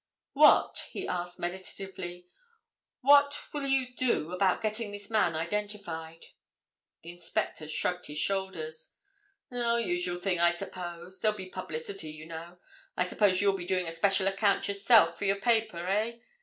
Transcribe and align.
"What," 0.33 0.87
he 0.89 1.07
asked 1.07 1.37
meditatively, 1.37 2.25
"what 3.01 3.39
will 3.53 3.67
you 3.67 3.93
do 3.93 4.31
about 4.31 4.59
getting 4.59 4.89
this 4.89 5.11
man 5.11 5.35
identified?" 5.35 6.25
The 7.03 7.11
inspector 7.11 7.67
shrugged 7.67 8.07
his 8.07 8.17
shoulders. 8.17 8.93
"Oh, 9.51 9.75
usual 9.75 10.17
thing, 10.17 10.39
I 10.39 10.53
suppose. 10.53 11.21
There'll 11.21 11.37
be 11.37 11.45
publicity, 11.49 12.09
you 12.09 12.25
know. 12.25 12.57
I 12.97 13.03
suppose 13.03 13.41
you'll 13.43 13.53
be 13.53 13.67
doing 13.67 13.87
a 13.87 13.91
special 13.91 14.25
account 14.25 14.67
yourself, 14.67 15.19
for 15.19 15.25
your 15.25 15.39
paper, 15.39 15.85
eh? 15.85 16.17